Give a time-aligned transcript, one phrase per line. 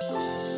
[0.00, 0.55] Bye.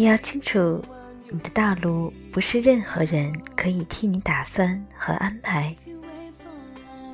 [0.00, 0.82] 你要清楚，
[1.28, 5.76] 你的道路不是任何人可以替你打算和安排。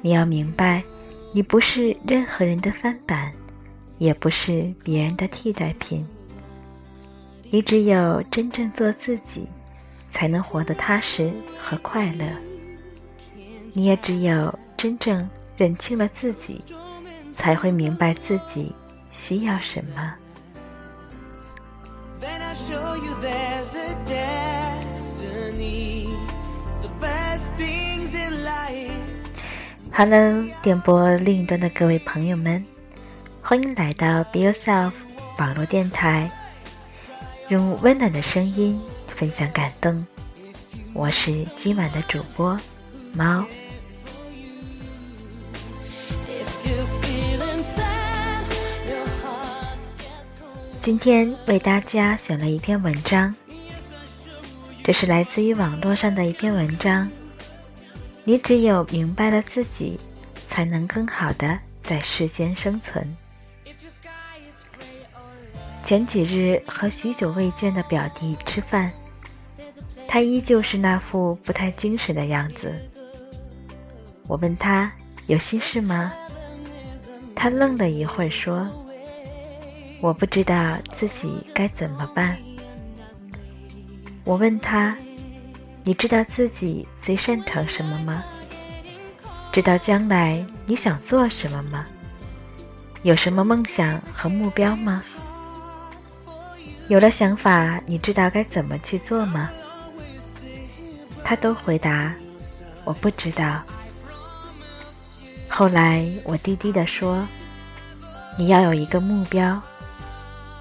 [0.03, 0.85] 你要明白，
[1.33, 3.33] 你不是任何人的翻版，
[3.99, 6.07] 也不是别人的替代品。
[7.51, 9.49] 你只有真正做自己，
[10.13, 12.25] 才能活得踏实和快乐。
[13.73, 16.65] 你也只有真正认清了自己，
[17.35, 18.73] 才会明白自己
[19.11, 20.15] 需要什么。
[22.57, 26.09] Show you there's a destiny.
[26.81, 28.93] The best things in life.
[29.93, 32.65] hello 电波另一端的各位朋友们
[33.43, 34.93] 欢迎来到 be yourself
[35.39, 36.31] 网络电台
[37.49, 38.81] 用温暖的声音
[39.15, 40.05] 分享感动。
[40.95, 42.59] 我是今晚的主播
[43.13, 43.45] 猫。
[50.87, 53.35] 今天为大家选了一篇文章，
[54.85, 57.11] 这是来自于网络上的一篇文章。
[58.23, 59.99] 你只有明白了自己，
[60.49, 63.17] 才能更好的在世间生存。
[65.85, 68.93] 前几日和许久未见的表弟吃饭，
[70.07, 72.73] 他依旧是那副不太精神的样子。
[74.29, 74.93] 我问他
[75.27, 76.13] 有心事吗？
[77.35, 78.69] 他愣了一会儿说
[80.01, 82.37] ：“我不知道自己该怎么办。”
[84.25, 84.97] 我问他。
[85.89, 88.25] 你知道自己最擅长什么吗？
[89.53, 91.87] 知道将来你想做什么吗？
[93.05, 95.01] 有什么梦想和目标吗？
[96.89, 99.49] 有了想法，你知道该怎么去做吗？
[101.23, 102.13] 他都回答
[102.85, 103.63] ：“我不知道。”
[105.49, 107.25] 后来我低低的说
[108.37, 109.63] ：“你要有一个目标，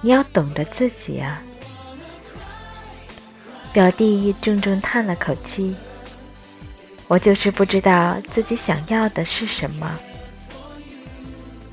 [0.06, 1.42] 你要懂得自己啊。”
[3.74, 5.74] 表弟重重叹了口气
[7.08, 9.98] ：“我就是不知道自己想要的是什么。”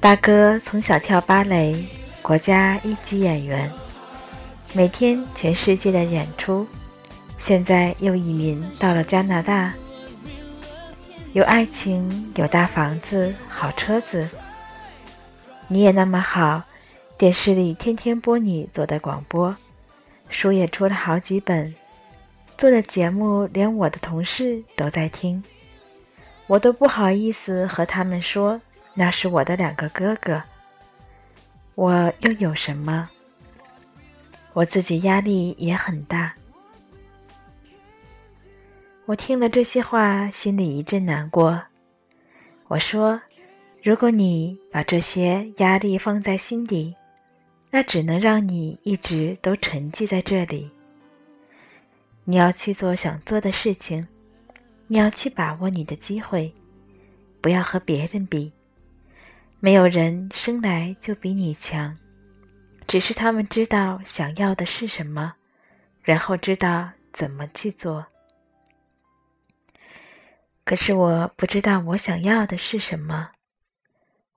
[0.02, 1.86] 大哥从小跳芭蕾，
[2.24, 3.72] 国家一级演员，
[4.74, 6.68] 每天全世界的演出，
[7.38, 9.72] 现在又移民到了加拿大，
[11.34, 14.28] 有爱情，有大房子，好车子。
[15.68, 16.64] 你也那么好，
[17.24, 19.56] 电视里天天播你做的广播，
[20.28, 21.74] 书也出了好几本。
[22.58, 25.42] 做的节目连我的同事都在听，
[26.48, 28.60] 我都不好意思和他们说
[28.94, 30.44] 那是我的两个哥哥。
[31.76, 33.10] 我又有什么？
[34.52, 36.34] 我自己压力也很大。
[39.06, 41.64] 我听了这些话，心里一阵难过。
[42.68, 43.22] 我说
[43.82, 46.94] ：“如果你把这些压力放在心底，
[47.76, 50.70] 那只能让你一直都沉寂在这里。”
[52.24, 54.08] 你要去做想做的事情，
[54.86, 56.54] 你要去把握你的机会，
[57.42, 58.54] 不要和别人比。
[59.60, 61.98] 没有人生来就比你强，
[62.86, 65.34] 只是他们知道想要的是什么，
[66.04, 68.06] 然后知道怎么去做。
[70.64, 73.32] 可是我不知道我想要的是什么，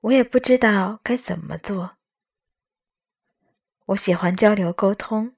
[0.00, 1.95] 我也不知道该怎么做。
[3.86, 5.32] 我喜欢交流沟通，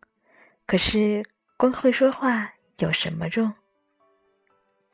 [0.66, 1.24] 可是。
[1.60, 3.52] 光会说话有什么用？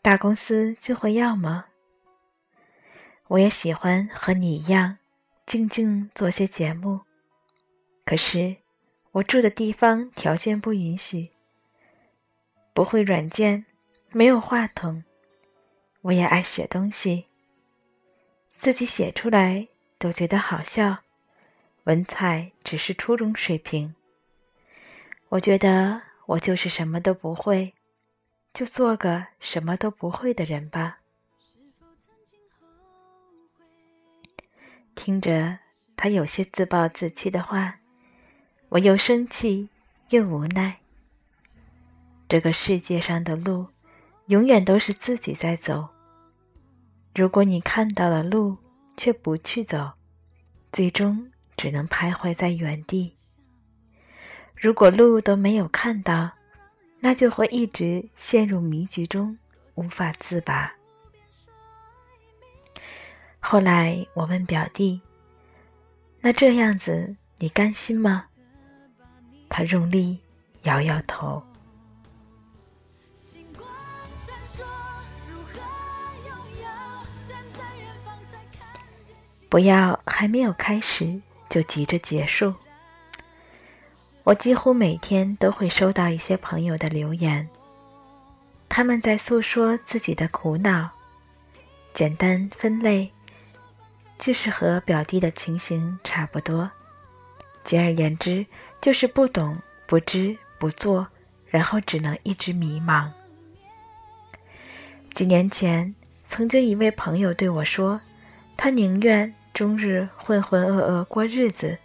[0.01, 1.67] 大公司就会要吗？
[3.27, 4.97] 我也喜欢和你一样，
[5.45, 7.03] 静静做些节目。
[8.07, 8.57] 可是
[9.13, 11.33] 我住的地方条件不允许，
[12.73, 13.67] 不会软件，
[14.11, 15.05] 没有话筒。
[16.01, 17.27] 我也爱写东西，
[18.49, 19.69] 自己写出来
[19.99, 21.04] 都觉得好笑，
[21.85, 23.95] 文采只是初中水平。
[25.29, 26.03] 我觉得。
[26.27, 27.75] 我就是什么都不会，
[28.55, 31.01] 就做个什么都不会的人吧。
[34.95, 35.59] 听着
[35.99, 37.79] 他有些自暴自弃的话，
[38.71, 39.69] 我又生气
[40.09, 40.81] 又无奈。
[42.27, 43.67] 这个世界上的路，
[44.29, 45.91] 永远都是自己在走。
[47.15, 48.57] 如果你看到了路
[48.97, 49.93] 却不去走，
[50.73, 53.17] 最终只能徘徊在原地。
[54.55, 56.31] 如果路都没有看到，
[57.01, 59.37] 那就会一直陷入迷局中，
[59.75, 60.75] 无法自拔。
[63.41, 65.03] 后来我问表弟
[66.23, 68.27] ：“那这样子，你甘心吗？”
[69.51, 70.19] 他用力
[70.63, 71.43] 摇摇头。
[79.51, 82.55] 不要还没有开始就急着结束。
[84.25, 87.49] 我几乎每天都会收到一些朋友的留言，
[88.69, 90.91] 他们在诉说自己的苦恼。
[91.93, 93.13] 简单分类，
[94.19, 96.71] 就是和表弟的情形差不多。
[97.63, 98.47] 简而言之，
[98.81, 101.07] 就是不懂、不知、不做，
[101.49, 103.09] 然后只能一直迷茫。
[105.13, 105.95] 几年前，
[106.29, 108.01] 曾经一位朋友对我说，
[108.57, 109.35] 他宁愿。
[109.55, 111.79] 终日浑浑噩噩过日子，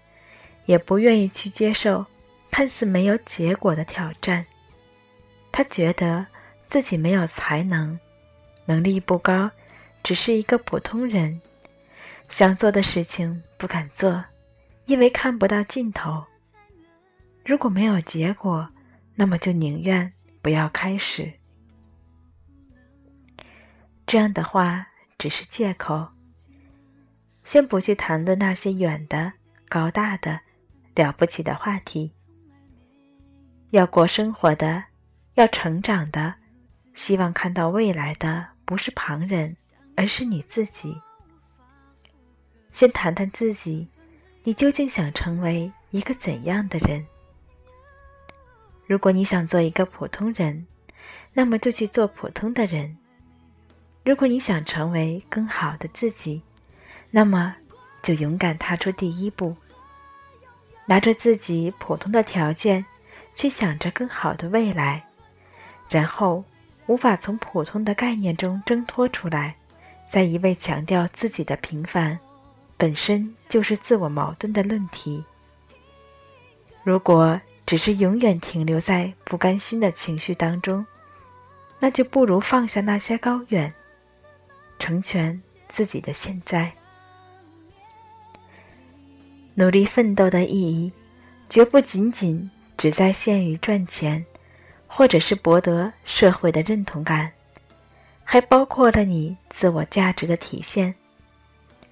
[0.66, 2.04] 也不愿意去接受
[2.50, 4.44] 看似没有结果的挑战。
[5.52, 6.26] 他觉得
[6.68, 8.00] 自己没有才能，
[8.66, 9.52] 能力不高，
[10.04, 11.40] 只是一个普通人。
[12.28, 14.26] 想做的事情不敢做，
[14.86, 16.26] 因为看不到尽头。
[17.46, 18.70] 如果没有结果，
[19.16, 20.12] 那么就宁愿
[20.42, 21.34] 不要开始。
[24.08, 24.88] 这样的话
[25.20, 26.10] 只是借口。
[27.50, 29.34] 先不去谈论那些远的、
[29.68, 30.42] 高大的、
[30.94, 32.12] 了不起的话题。
[33.72, 34.84] 要过生活的，
[35.34, 36.36] 要成长的，
[36.94, 39.58] 希望看到未来的，不是旁人，
[39.96, 40.96] 而是你自己。
[42.72, 43.90] 先谈谈自己，
[44.44, 47.04] 你究竟想成为一个怎样的人？
[48.86, 50.68] 如果你想做一个普通人，
[51.34, 52.96] 那么就去做普通的人；
[54.06, 56.44] 如果你想成为更好的自己，
[57.12, 57.56] 那么，
[58.04, 59.56] 就勇敢踏出第一步，
[60.86, 62.86] 拿着自己普通的条件，
[63.34, 65.06] 去想着更好的未来，
[65.90, 66.44] 然后
[66.86, 69.56] 无法从普通的概念中挣脱出来，
[70.12, 72.20] 再一味强调自己的平凡，
[72.78, 75.24] 本身就是自我矛盾的论题。
[76.84, 80.86] 如果只是永远停留在不甘心的情绪当中，
[81.80, 83.74] 那就不如放下那些高远，
[84.80, 86.72] 成全自己的现在。
[89.60, 90.90] 努力奋斗的意义，
[91.50, 94.26] 绝不仅仅只在限于赚钱，
[94.88, 97.34] 或者是博得社会的认同感，
[98.24, 100.96] 还包括了你自我价值的体现，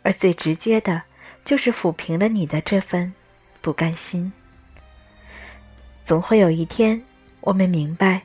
[0.01, 1.01] 而最直接的，
[1.43, 3.13] 就是抚平了你的这份
[3.59, 4.31] 不甘心。
[6.05, 7.03] 总会有一天，
[7.41, 8.21] 我们明白，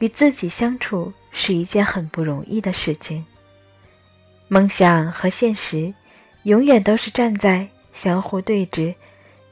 [0.00, 3.24] 与自己相处是一件很不容易的事情。
[4.48, 5.94] 梦想和现实，
[6.42, 7.68] 永远都是站在。
[7.94, 8.94] 相互对峙，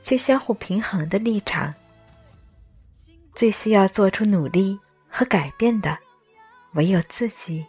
[0.02, 1.74] 却相互平衡的立场，
[3.34, 4.78] 最需要做出努力
[5.08, 5.98] 和改变的，
[6.72, 7.66] 唯有自己。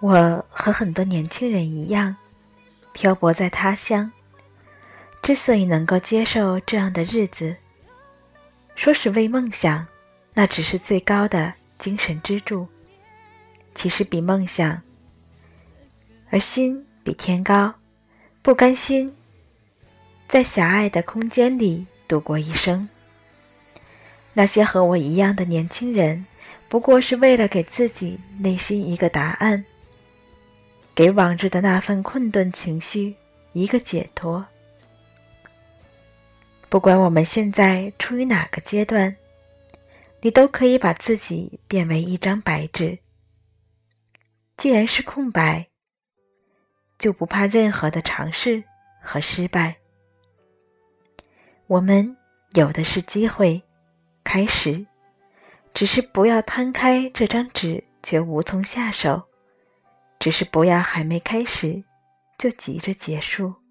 [0.00, 2.16] 我和很多年轻人一样，
[2.92, 4.10] 漂泊在他乡。
[5.22, 7.56] 之所以能够接受这样的日子，
[8.74, 9.86] 说是为梦想，
[10.34, 12.66] 那只是最高的精神支柱。
[13.74, 14.82] 其实比梦想，
[16.30, 17.74] 而心比天高。
[18.42, 19.14] 不甘心
[20.28, 22.88] 在狭隘的空间里度过一生。
[24.32, 26.26] 那些和我一样的年轻人，
[26.68, 29.64] 不过是为了给自己内心一个答案，
[30.94, 33.14] 给往日的那份困顿情绪
[33.52, 34.44] 一个解脱。
[36.72, 39.14] 不管我们现在处于哪个阶段，
[40.22, 42.98] 你都可以把自己变为一张白纸。
[44.56, 45.68] 既然是空白，
[46.98, 48.64] 就不怕任何的尝试
[49.02, 49.76] 和失败。
[51.66, 52.16] 我们
[52.54, 53.62] 有的是机会
[54.24, 54.86] 开始，
[55.74, 59.24] 只是不要摊开这张纸却无从下手，
[60.18, 61.84] 只是不要还没开始
[62.38, 63.61] 就急着结束。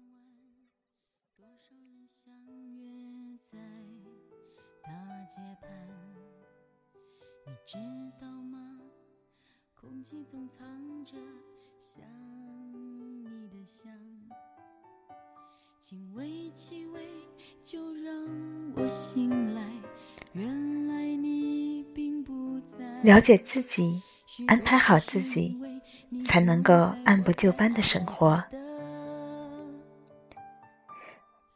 [15.92, 17.00] 请喂其喂，
[17.62, 18.14] 就让
[18.74, 19.60] 我醒来。
[20.32, 23.02] 原来你并不在。
[23.02, 24.00] 了解自己，
[24.46, 25.54] 安排好自己，
[26.26, 28.42] 才能够按部就班的生活。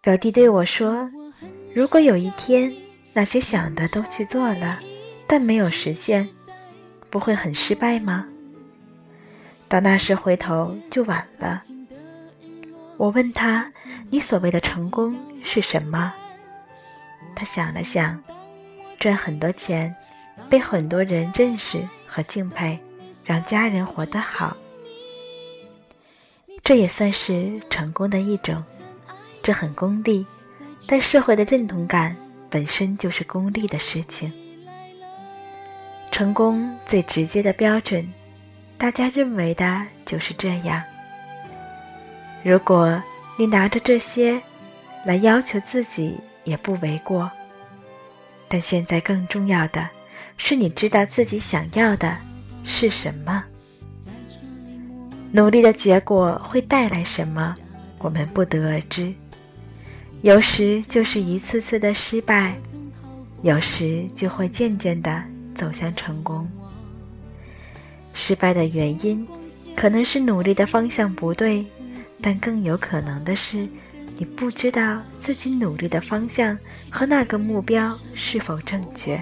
[0.03, 1.11] 表弟对我说
[1.75, 2.71] ：“如果有一天
[3.15, 4.79] 那些想的都去做了，
[5.27, 6.29] 但没有实现。”
[7.09, 8.29] 不会很失败吗？
[9.67, 11.63] 到那时回头就晚了。
[12.97, 13.71] 我问他
[14.11, 16.13] ：“你所谓的成功是什么？”
[17.37, 18.23] 他想了想，
[18.99, 19.95] 赚很多钱，
[20.49, 22.79] 被很多人认识和敬佩，
[23.27, 24.57] 让家人活得好，
[26.65, 28.63] 这也算是成功的一种。
[29.43, 30.27] 这很功利，
[30.89, 32.17] 但社会的认同感
[32.49, 34.33] 本身就是功利的事情。
[36.11, 38.11] 成功最直接的标准，
[38.79, 40.83] 大家认为的就是这样。
[42.47, 43.03] 如果
[43.37, 44.41] 你拿着这些
[45.05, 47.29] 来要求自己，也不为过。
[48.47, 49.89] 但现在更重要的
[50.37, 52.17] 是，你知道自己想要的
[52.63, 53.43] 是什么，
[55.33, 57.57] 努力的结果会带来什么，
[57.99, 59.13] 我们不得而知。
[60.23, 62.55] 有时就是一次次的失败，
[63.43, 65.21] 有时就会渐渐的
[65.57, 66.49] 走向成功。
[68.15, 69.27] 失败的原因
[69.75, 71.67] 可能是努力的方向不对，
[72.23, 73.69] 但更有可能的是，
[74.17, 76.59] 你不知道自己努力的方向
[76.91, 79.21] 和那个目标是否正确。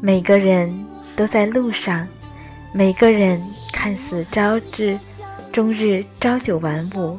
[0.00, 2.06] 每个人都在路上，
[2.72, 4.98] 每个人看似朝日
[5.52, 7.18] 终日朝九晚五。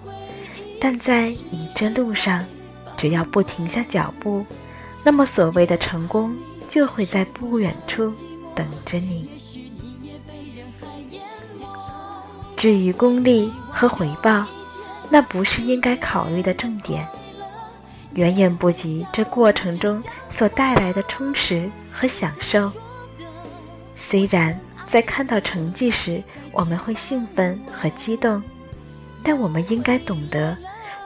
[0.79, 2.45] 但在你这路上，
[2.95, 4.45] 只要不停下脚步，
[5.03, 6.36] 那么所谓的成功
[6.69, 8.13] 就会在不远处
[8.53, 9.27] 等着你。
[12.58, 14.46] 至于功利和回报，
[15.10, 17.08] 那不是应该考虑的重点，
[18.16, 22.70] 远远不及这过程中所带来的充实和享受。
[23.96, 24.60] 虽然
[24.90, 26.22] 在看到成绩时，
[26.52, 28.44] 我们会兴奋和激动。
[29.24, 30.56] 但我们应该懂得，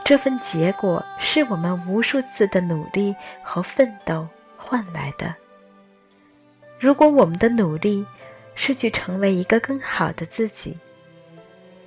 [0.04, 5.34] 这份结果是我们无数次的努力和奋斗换来的。
[6.78, 8.06] 如果我们的努力
[8.54, 10.76] 是去成为一个更好的自己，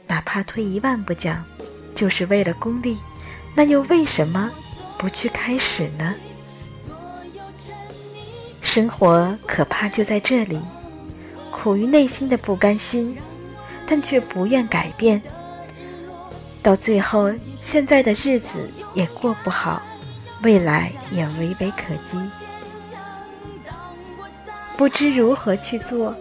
[0.07, 1.43] 哪怕退一万步讲，
[1.95, 2.97] 就是为了功利，
[3.55, 4.51] 那又为什么
[4.97, 6.15] 不去开始呢？
[8.61, 10.59] 生活可怕就在这里，
[11.51, 13.17] 苦于内心的不甘心，
[13.87, 15.21] 但却不愿改变。
[16.61, 17.31] 到最后，
[17.63, 19.81] 现在的日子也过不好，
[20.41, 22.29] 未来也微微可及。
[24.75, 26.13] 不知如何去做，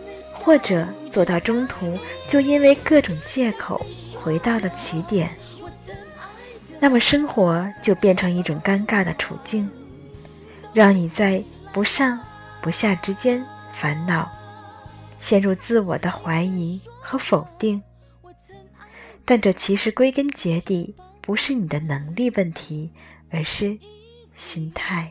[0.44, 1.98] 或者走到中途
[2.28, 3.84] 就因为各种借口
[4.22, 5.34] 回到了起点，
[6.78, 9.68] 那么生活就变成一种尴尬的处境，
[10.74, 12.20] 让你在不上
[12.60, 13.42] 不下之间
[13.80, 14.30] 烦恼，
[15.18, 17.82] 陷入自我的怀疑和否定。
[19.24, 22.92] 但这其实归根结底不是你的能力问题，
[23.30, 23.78] 而是
[24.34, 25.10] 心态。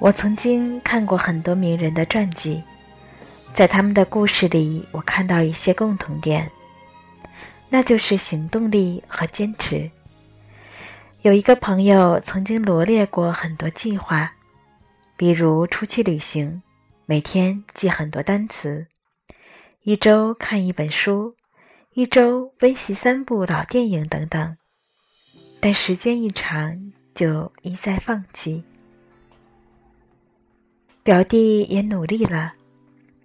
[0.00, 2.62] 我曾经看过很多名人的传记，
[3.52, 6.48] 在他们的故事里，我看到一些共同点，
[7.68, 9.90] 那就是行动力和坚持。
[11.22, 14.34] 有一个朋友曾经罗列过很多计划，
[15.16, 16.62] 比如出去旅行，
[17.04, 18.86] 每天记很多单词，
[19.82, 21.34] 一周看一本书，
[21.94, 24.56] 一周温习三部老电影等等，
[25.58, 28.62] 但时间一长就一再放弃。
[31.08, 32.52] 表弟也努力了，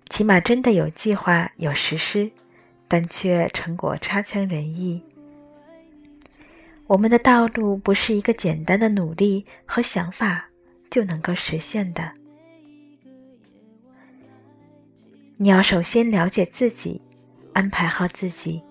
[0.08, 2.32] 起码真的有计划、有实施，
[2.88, 5.04] 但却成果差强人意。
[6.88, 10.48] 我们的道路不是一个简单的努力和想法
[10.90, 12.10] 就能够实现的。
[15.36, 17.02] 你要首先了解自己，
[17.52, 18.64] 安排好自己，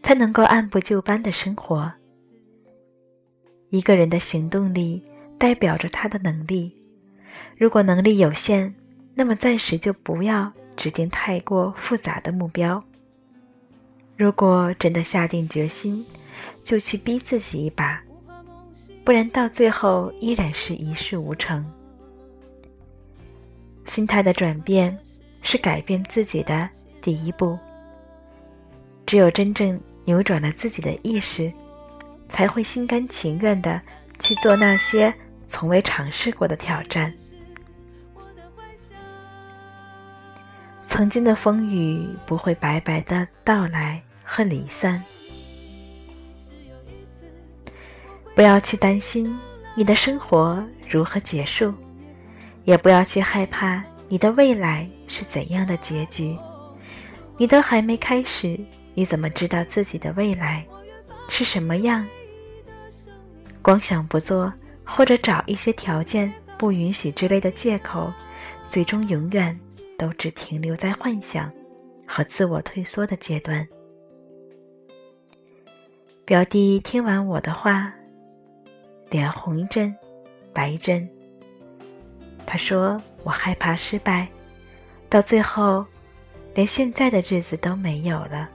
[0.00, 1.92] 才能够按部就班的生活。
[3.70, 5.02] 一个人的行动力
[5.38, 6.72] 代表着他的能力。
[7.58, 8.72] 如果能力有限，
[9.14, 12.80] 那么暂时就不要指定太过复杂的目标。
[14.16, 16.06] 如果真的下定决心，
[16.64, 18.00] 就去逼自己一把，
[19.04, 21.68] 不然到最后依然是一事无成。
[23.86, 24.96] 心态的转变
[25.42, 26.68] 是改变自己的
[27.00, 27.58] 第一步。
[29.04, 31.52] 只有真正扭转了自己的意识，
[32.28, 33.82] 才会心甘情愿的
[34.20, 35.12] 去做那些
[35.46, 37.12] 从未尝试过的挑战。
[40.88, 45.02] 曾经的风雨不会白白的到来和离散，
[48.34, 49.38] 不要去担心
[49.76, 51.72] 你的生活如何结束，
[52.64, 56.36] 也不要去害怕你的未来是怎样的结局。
[57.36, 58.58] 你都还没开始，
[58.94, 60.66] 你怎么知道自己的未来
[61.28, 62.04] 是什么样？
[63.62, 64.52] 光想不做，
[64.84, 68.12] 或者找一些条件不允许之类的借口，
[68.64, 69.56] 最终永远
[69.98, 71.52] 都只停留在幻想
[72.06, 73.66] 和自我退缩的阶段。
[76.24, 77.92] 表弟听完我的话，
[79.10, 79.94] 脸红一阵，
[80.54, 81.06] 白一阵。
[82.46, 84.28] 他说：“我害怕失败，
[85.08, 85.84] 到最后，
[86.54, 88.48] 连现在的日子都没有了。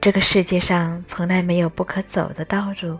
[0.00, 2.98] 这个世界上从来没有不可走的道路，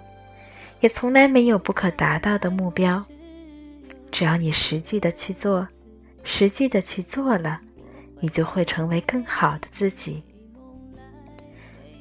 [0.81, 3.02] 也从来没有不可达到的目标。
[4.12, 5.66] 只要你实际的去做，
[6.23, 7.61] 实际的去做了，
[8.21, 10.23] 你就会成为更好的自己。”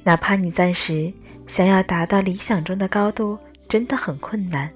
[0.04, 1.12] 哪怕你暂时
[1.46, 3.38] 想要达到理想中的高度
[3.68, 4.70] 真的很困难，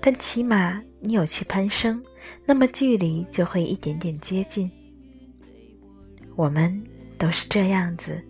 [0.00, 2.02] 但起码你有去攀升，
[2.44, 4.70] 那么距离就会一点点接近。
[6.34, 6.84] 我们
[7.16, 8.20] 都是这样子，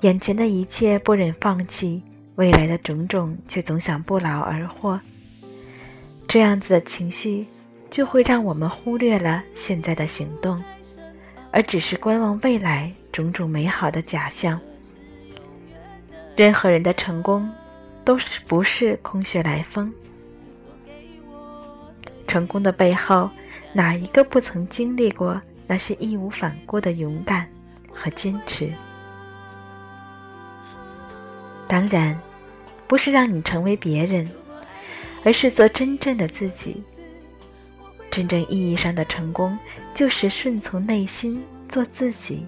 [0.00, 2.02] 眼前的一切不忍放弃，
[2.34, 4.98] 未来的种种却总想不劳而获。
[6.26, 7.46] 这样子的情绪
[7.90, 10.62] 就会让我们忽略了现在的行动，
[11.50, 14.58] 而只是观望未来种种美好的假象。
[16.36, 17.50] 任何人的成功，
[18.04, 19.92] 都是不是空穴来风。
[22.28, 23.28] 成功的背后，
[23.72, 27.46] 哪一个不曾经历过那些义无反顾的勇敢
[27.92, 28.72] 和坚持？
[31.66, 32.18] 当然，
[32.86, 34.30] 不是让你成为别人，
[35.24, 36.82] 而是做真正的自己。
[38.10, 39.58] 真正意义上的成功，
[39.94, 42.46] 就是顺从内心，做自己。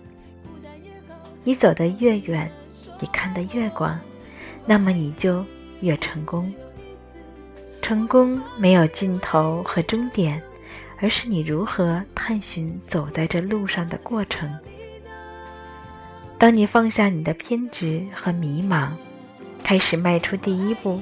[1.44, 2.50] 你走得越远。
[3.00, 3.98] 你看得越广，
[4.64, 5.44] 那么你就
[5.80, 6.54] 越成功。
[7.80, 10.40] 成功没有尽头和终点，
[11.00, 14.48] 而是你如何探寻走在这路上的过程。
[16.38, 18.90] 当你放下你的偏执和迷茫，
[19.64, 21.00] 开始迈出第一步，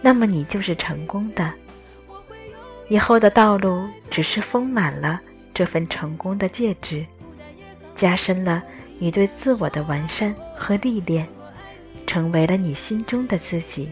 [0.00, 1.52] 那么你就是成功的。
[2.88, 5.20] 以后的道路只是丰满了
[5.52, 7.04] 这份成功的戒指，
[7.94, 8.62] 加深了。
[8.98, 11.26] 你对自我的完善和历练，
[12.06, 13.90] 成为了你心中的自己。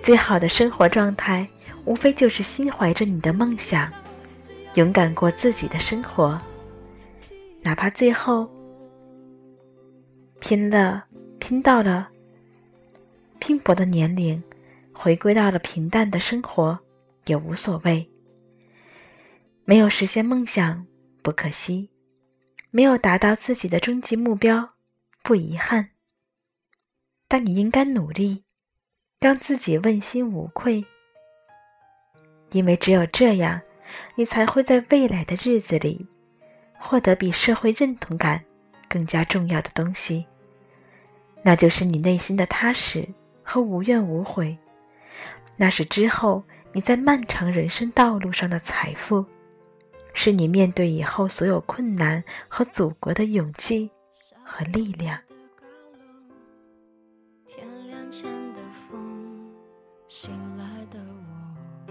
[0.00, 1.48] 最好的生活状态，
[1.84, 3.92] 无非就是心怀着你的梦想，
[4.74, 6.40] 勇敢过自己的生活。
[7.62, 8.48] 哪怕最后
[10.38, 11.04] 拼了，
[11.40, 12.08] 拼到了
[13.40, 14.40] 拼搏的年龄，
[15.00, 16.76] 回归到了平淡的生活，
[17.26, 18.10] 也无所谓。
[19.64, 20.84] 没有实现梦想，
[21.22, 21.88] 不可惜。
[22.72, 24.70] 没有达到自己的终极目标，
[25.22, 25.90] 不遗憾。
[27.28, 28.42] 但你应该努力，
[29.20, 30.84] 让自己问心无愧，
[32.50, 33.60] 因为只有这样，
[34.16, 36.08] 你才会在未来的日子里，
[36.76, 38.44] 获得比社会认同感
[38.88, 40.26] 更加重要的东西，
[41.44, 43.08] 那就是你内心的踏实
[43.44, 44.58] 和无怨无悔。
[45.58, 46.42] 那是之后
[46.72, 49.26] 你在漫长人生道路上的财富。
[50.14, 53.88] 是你面对以后所有困难和祖国的勇气
[54.42, 55.16] 和力量。
[57.46, 58.58] 天亮前的
[58.90, 59.52] 风，
[60.08, 60.98] 醒来的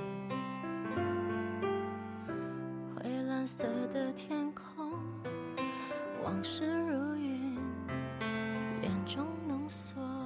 [0.01, 0.11] 我，
[2.95, 4.91] 灰蓝色的天空，
[6.21, 7.57] 往事如云，
[8.81, 10.16] 眼中浓缩。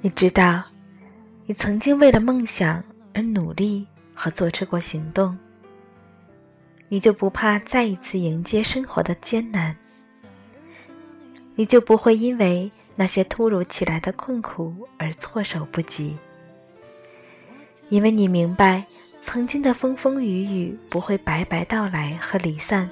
[0.00, 0.62] 你知道。
[1.46, 5.36] 你曾经为了梦想而努力和做出过行动，
[6.88, 9.76] 你就不怕再一次迎接生活的艰难，
[11.54, 16.16] 你就不会因为那些突如其来的困苦而措手不及，
[17.90, 18.86] 因为你明白，
[19.22, 22.88] 曾经的风风雨雨不会白白到来和离散，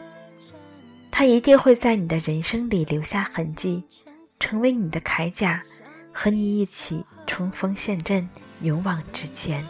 [1.12, 3.84] 它一定会在你的人生里留下痕迹，
[4.40, 5.62] 成为你的铠甲。
[6.14, 8.28] 和你一起冲锋陷阵，
[8.60, 9.64] 勇往直前。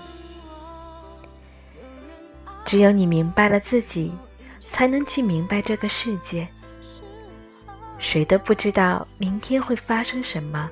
[2.64, 4.12] 只有你明白了自己，
[4.72, 6.48] 才能去明白这个世界。
[7.98, 10.68] 谁都不知道明天会发生什么，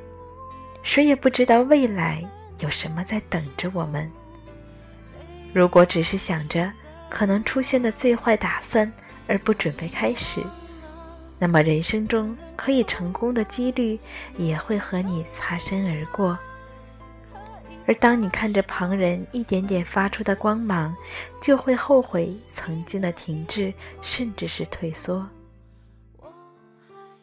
[0.83, 2.29] 谁也不知道未来
[2.59, 4.11] 有什么在等着我们。
[5.53, 6.73] 如果只是想着
[7.09, 8.93] 可能出现的最坏打算，
[9.29, 10.43] 而不准备开始。
[11.41, 13.99] 那么，人生中可以成功的几率
[14.37, 16.39] 也会和你擦身而过。
[17.87, 20.95] 而当你看着旁人一点点发出的光芒，
[21.41, 23.73] 就会后悔曾经的停滞，
[24.03, 25.27] 甚至是退缩。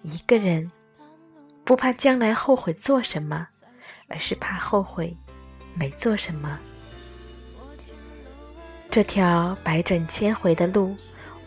[0.01, 0.69] 一个人
[1.63, 3.47] 不怕将来后悔做什么，
[4.07, 5.15] 而是怕后悔
[5.75, 6.59] 没做什么。
[8.89, 10.95] 这条百转千回的路，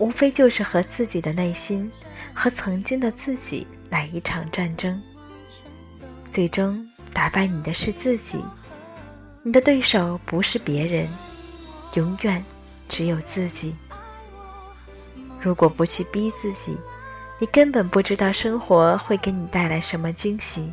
[0.01, 1.89] 无非就是和自己的内心，
[2.33, 5.01] 和曾经的自己来一场战争。
[6.33, 8.43] 最终打败你的是自己。
[9.43, 11.07] 你的对手不是别人，
[11.95, 12.43] 永远
[12.89, 13.75] 只有自己。
[15.39, 16.75] 如果不去逼自己，
[17.39, 20.73] 你根本不知道生活会给你带来什么惊喜。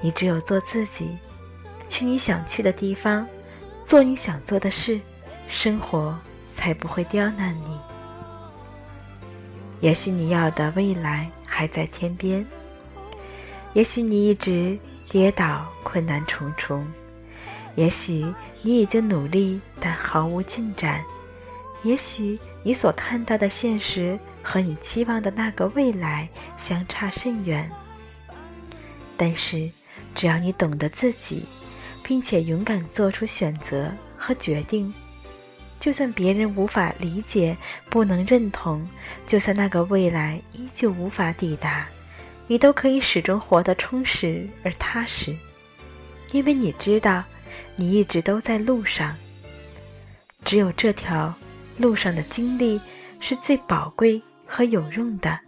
[0.00, 1.18] 你只有做自己，
[1.86, 3.26] 去你想去的地方，
[3.84, 4.98] 做你想做的事，
[5.48, 7.78] 生活才不会刁难你。
[9.80, 12.44] 也许你要的未来还在天边，
[13.74, 16.86] 也许你一直跌倒，困难重重。
[17.74, 18.26] 也许
[18.62, 21.02] 你已经努力，但毫无进展；
[21.82, 27.70] 也许你所看到的现实和你期望的那个未来相差甚远。
[29.16, 29.70] 但是，
[30.14, 31.44] 只要你懂得自己，
[32.02, 34.92] 并且勇敢做出选择和决定，
[35.78, 37.56] 就算别人无法理解、
[37.90, 38.86] 不能认同，
[39.26, 41.86] 就算那个未来依旧无法抵达，
[42.46, 45.36] 你都可以始终活得充实而踏实，
[46.32, 47.24] 因为你知道。
[47.78, 49.14] 你一直都在路上，
[50.46, 51.34] 只有这条
[51.76, 52.80] 路上的经历
[53.20, 55.38] 是最宝贵和有用的，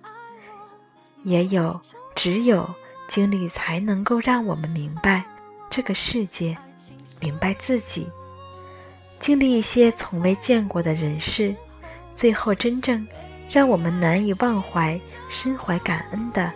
[1.24, 1.80] 也有
[2.14, 2.68] 只有
[3.08, 5.24] 经历才能够让我们明白
[5.70, 6.54] 这个世界，
[7.22, 8.06] 明白自己，
[9.20, 11.54] 经历一些从未见过的人事，
[12.14, 13.06] 最后真正
[13.50, 16.52] 让我们难以忘怀、深怀感恩的，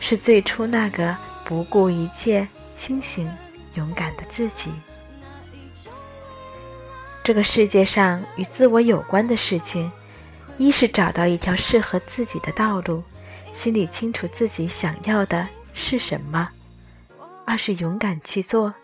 [0.00, 3.30] 是最初那个不顾一切、清醒、
[3.74, 4.70] 勇敢的自己。
[7.24, 9.90] 这个世界上与自我有关的事情，
[10.58, 13.02] 一是找到一条适合自己的道路，
[13.52, 16.48] 心里清楚自己想要的是什么；
[17.46, 18.74] 二是勇敢去做，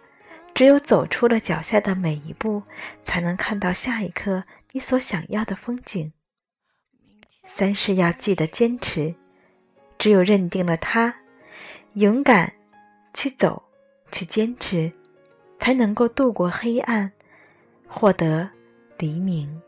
[0.59, 2.65] 只有走出了脚下的每一步，
[3.05, 4.43] 才能看到下一刻
[4.73, 6.11] 你所想要的风景；
[7.47, 9.15] 三是要记得坚持，
[9.99, 11.15] 只有认定了它，
[11.93, 12.53] 勇敢
[13.15, 13.63] 去走，
[14.11, 14.91] 去坚持，
[15.61, 17.13] 才能够度过黑暗。
[17.87, 18.51] 获得
[18.99, 19.63] 黎明。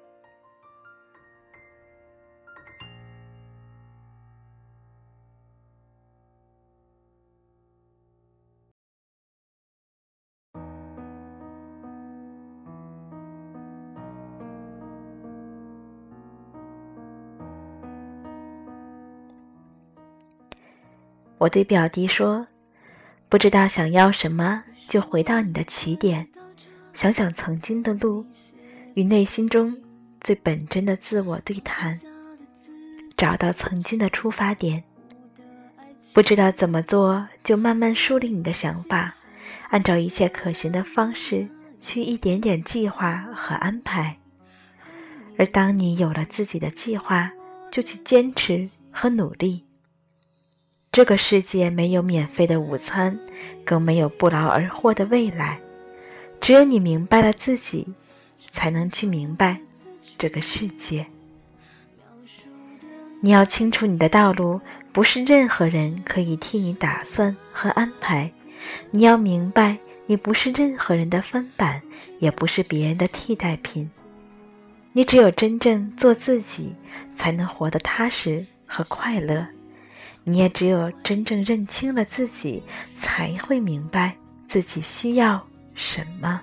[21.40, 22.46] 我对表弟说
[23.30, 26.28] ：“不知道想要什么，就回到你的起点。”
[26.92, 28.26] 想想曾经的路，
[28.92, 29.74] 与内心中
[30.20, 31.98] 最本真的自我对谈，
[33.16, 34.84] 找到曾经的出发点。
[36.12, 39.14] 不知道怎么做，就慢慢梳理你的想法，
[39.70, 41.48] 按照一切可行的方式
[41.80, 44.14] 去一点点计划和安排。
[45.38, 47.32] 而当你有了自己的计划，
[47.70, 49.64] 就去坚持和努力。
[50.92, 53.16] 这个世界没有免费的午餐，
[53.64, 55.60] 更没有不劳而获的未来。
[56.40, 57.86] 只有你明白了自己，
[58.50, 59.60] 才能去明白
[60.18, 61.06] 这个世界。
[63.20, 64.60] 你要清楚，你的道路
[64.92, 68.32] 不是任何人可以替你打算和安排。
[68.90, 71.80] 你要明白，你不是任何人的翻版，
[72.18, 73.88] 也不是别人的替代品。
[74.92, 76.74] 你只有真正做自己，
[77.16, 79.46] 才能活得踏实和快乐。
[80.30, 82.62] 你也只有真正认清了自己，
[83.00, 84.16] 才会明白
[84.46, 85.44] 自己需要。
[85.74, 86.40] 什么？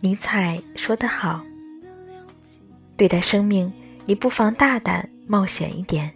[0.00, 1.44] 尼采说得好
[2.96, 3.70] ：“对待生命，
[4.06, 6.14] 你不妨大胆冒险一点，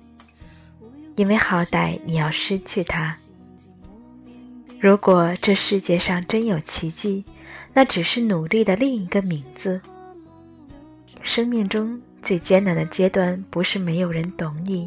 [1.17, 3.15] 因为好歹你要失去它。
[4.79, 7.23] 如果这世界上真有奇迹，
[7.73, 9.81] 那只是努力的另一个名字。
[11.23, 14.87] 生命中。”最艰难的阶段，不是没有人懂你，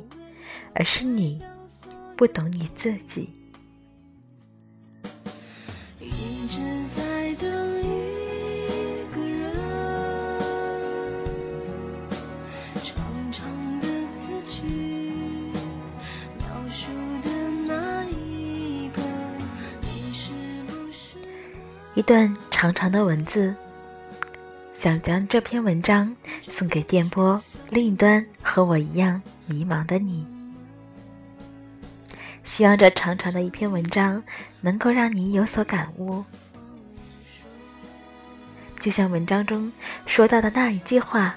[0.75, 1.41] 而是你
[2.15, 3.27] 不懂你自己。
[21.95, 22.31] 一段
[22.63, 23.53] 长长的文字。
[24.73, 28.25] 想将这篇文章送给电波另一端。
[28.41, 30.25] 和我一样迷茫的你。
[32.45, 34.23] 希望这长长的一篇文章
[34.61, 36.23] 能够让你有所感悟。
[38.79, 39.69] 就像文章中
[40.05, 41.35] 说到的那一句话：“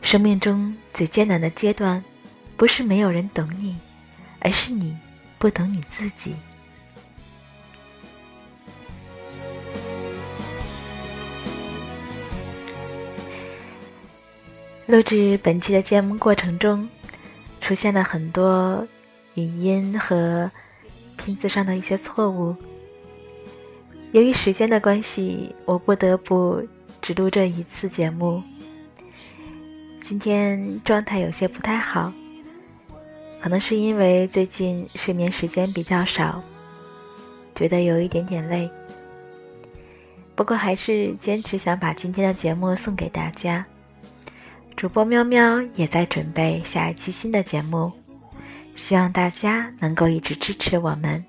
[0.00, 2.02] 生命中最艰难的阶段，
[2.56, 3.76] 不是没有人懂你，
[4.40, 4.96] 而是你
[5.38, 6.34] 不懂你自己。”
[14.92, 16.86] 录制本期的节目过程中，
[17.62, 18.86] 出现了很多
[19.32, 20.50] 语音和
[21.16, 22.54] 拼字上的一些错误。
[24.10, 26.62] 由于时间的关系，我不得不
[27.00, 28.42] 只录这一次节目。
[30.04, 32.12] 今天状态有些不太好，
[33.40, 36.42] 可能是因为最近睡眠时间比较少，
[37.54, 38.70] 觉得有一点点累。
[40.34, 43.64] 不过还是坚持想把今天的节目送给大家。
[44.82, 47.92] 主播喵喵也在准备下一期新的节目，
[48.74, 51.24] 希望大家能够一直支持我们。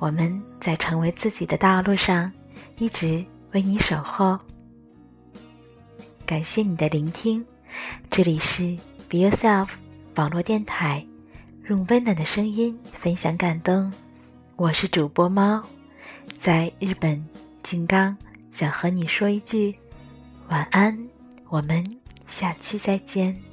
[0.00, 2.32] 我们在成为自己的道路上，
[2.78, 4.36] 一直为你守候。
[6.26, 7.46] 感谢你的聆听，
[8.10, 8.76] 这里是
[9.08, 9.68] Be Yourself
[10.16, 11.06] 网络电台，
[11.68, 13.92] 用温暖的声音分享感动。
[14.56, 15.62] 我是主播猫，
[16.40, 17.24] 在日本
[17.62, 18.16] 金刚，
[18.50, 19.72] 想和你说一句
[20.48, 20.98] 晚安。
[21.48, 22.01] 我们。
[22.32, 23.51] 下期再见。